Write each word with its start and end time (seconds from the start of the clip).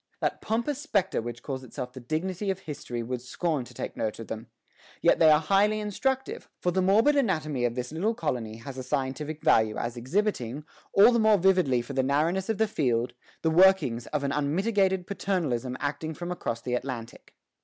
That 0.19 0.41
pompous 0.41 0.81
spectre 0.81 1.21
which 1.21 1.43
calls 1.43 1.63
itself 1.63 1.93
the 1.93 1.99
Dignity 1.99 2.49
of 2.49 2.61
History 2.61 3.03
would 3.03 3.21
scorn 3.21 3.65
to 3.65 3.73
take 3.75 3.95
note 3.95 4.17
of 4.17 4.29
them; 4.29 4.47
yet 4.99 5.19
they 5.19 5.29
are 5.29 5.39
highly 5.39 5.79
instructive, 5.79 6.49
for 6.59 6.71
the 6.71 6.81
morbid 6.81 7.15
anatomy 7.15 7.65
of 7.65 7.75
this 7.75 7.91
little 7.91 8.15
colony 8.15 8.55
has 8.55 8.79
a 8.79 8.83
scientific 8.83 9.43
value 9.43 9.77
as 9.77 9.97
exhibiting, 9.97 10.63
all 10.91 11.11
the 11.11 11.19
more 11.19 11.37
vividly 11.37 11.83
for 11.83 11.93
the 11.93 12.01
narrowness 12.01 12.49
of 12.49 12.57
the 12.57 12.67
field, 12.67 13.13
the 13.43 13.51
workings 13.51 14.07
of 14.07 14.23
an 14.23 14.31
unmitigated 14.31 15.05
paternalism 15.05 15.77
acting 15.79 16.15
from 16.15 16.31
across 16.31 16.61
the 16.61 16.73
Atlantic. 16.73 17.35